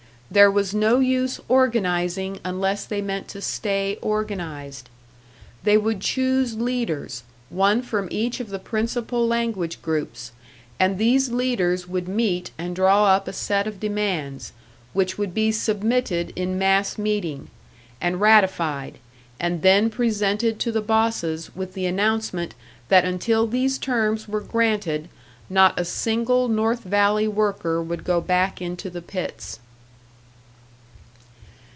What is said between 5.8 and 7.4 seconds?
choose leaders,